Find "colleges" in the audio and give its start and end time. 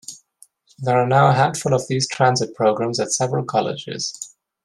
3.45-4.35